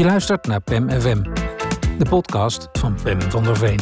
[0.00, 1.22] Je luistert naar PEM FM,
[1.98, 3.80] de podcast van Pem van der Veen.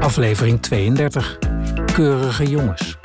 [0.00, 1.38] Aflevering 32.
[1.94, 2.96] Keurige jongens.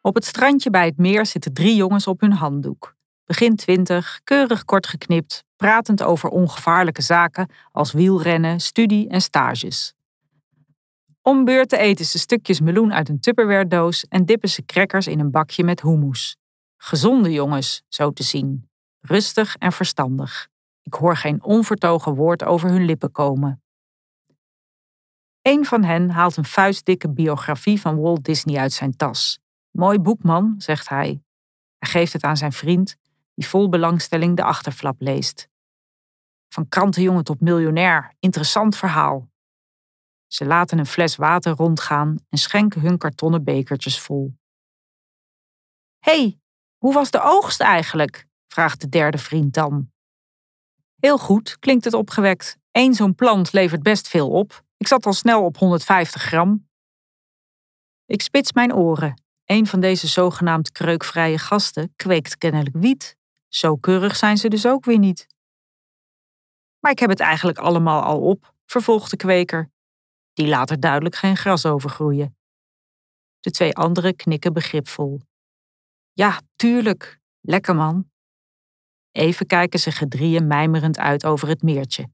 [0.00, 2.96] Op het strandje bij het meer zitten drie jongens op hun handdoek.
[3.24, 9.94] Begin twintig, keurig kort geknipt, pratend over ongevaarlijke zaken als wielrennen, studie en stages.
[11.22, 15.30] Om beurten eten ze stukjes meloen uit een Tupperware-doos en dippen ze crackers in een
[15.30, 16.36] bakje met hummus.
[16.84, 18.70] Gezonde jongens, zo te zien.
[19.00, 20.48] Rustig en verstandig.
[20.82, 23.62] Ik hoor geen onvertogen woord over hun lippen komen.
[25.42, 29.38] Een van hen haalt een vuistdikke biografie van Walt Disney uit zijn tas.
[29.70, 31.22] Mooi boek, man, zegt hij.
[31.78, 32.96] Hij geeft het aan zijn vriend,
[33.34, 35.48] die vol belangstelling de achterflap leest.
[36.48, 39.30] Van krantenjongen tot miljonair, interessant verhaal.
[40.26, 44.34] Ze laten een fles water rondgaan en schenken hun kartonnen bekertjes vol.
[45.98, 46.41] hey,
[46.82, 48.26] hoe was de oogst eigenlijk?
[48.48, 49.90] vraagt de derde vriend dan.
[51.00, 52.56] Heel goed, klinkt het opgewekt.
[52.70, 54.64] Eén zo'n plant levert best veel op.
[54.76, 56.68] Ik zat al snel op 150 gram.
[58.06, 59.22] Ik spits mijn oren.
[59.44, 63.16] Een van deze zogenaamd kreukvrije gasten kweekt kennelijk wiet.
[63.48, 65.26] Zo keurig zijn ze dus ook weer niet.
[66.78, 69.70] Maar ik heb het eigenlijk allemaal al op, vervolgt de kweker.
[70.32, 72.36] Die laat er duidelijk geen gras over groeien.
[73.40, 75.20] De twee anderen knikken begripvol.
[76.12, 77.20] Ja, tuurlijk.
[77.40, 78.10] Lekker man.
[79.10, 82.10] Even kijken ze gedrieën mijmerend uit over het meertje.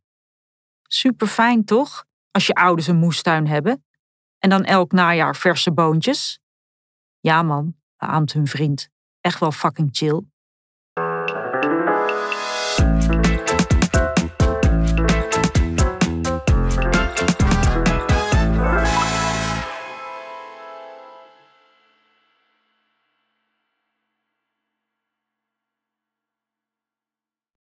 [0.83, 2.05] Super fijn toch?
[2.31, 3.85] Als je ouders een moestuin hebben.
[4.39, 6.41] En dan elk najaar verse boontjes.
[7.21, 8.89] Ja man, beaamt hun vriend.
[9.21, 10.23] Echt wel fucking chill.